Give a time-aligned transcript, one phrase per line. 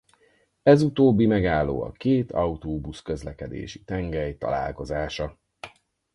[0.63, 5.37] Ez utóbbi megálló a két autóbusz-közlekedési tengely találkozása.